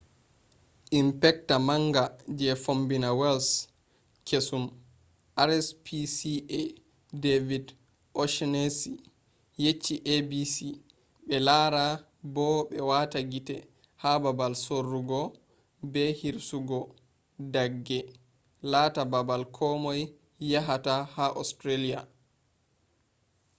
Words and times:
inpecta 0.99 1.55
manga 1.67 2.03
je 2.39 2.49
fombina 2.63 3.09
wales 3.19 3.47
kesum 4.27 4.63
rspca 5.49 6.61
david 7.23 7.65
o'shannessy 8.21 8.93
yecci 9.63 9.95
abc 10.15 10.53
be 11.27 11.35
lara 11.47 11.85
bo 12.33 12.47
be 12.69 12.79
wata 12.89 13.19
gite 13.31 13.55
ha 14.01 14.11
babal 14.23 14.53
sorrugo 14.65 15.21
be 15.91 16.03
hirsugo 16.19 16.79
dagge 17.53 17.99
laata 18.71 19.01
babal 19.13 19.43
komoi 19.57 20.01
yahata 20.51 20.93
ha 21.13 21.25
australia 21.41 21.99